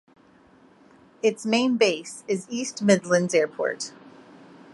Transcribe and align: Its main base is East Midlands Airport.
Its 1.21 1.45
main 1.45 1.77
base 1.77 2.23
is 2.27 2.47
East 2.49 2.81
Midlands 2.81 3.35
Airport. 3.35 3.93